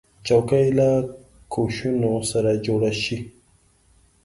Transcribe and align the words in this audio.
چوکۍ 0.27 0.67
له 0.79 0.89
کوشنو 1.53 2.13
سره 2.31 2.51
جوړه 2.65 2.91
شي. 3.01 3.17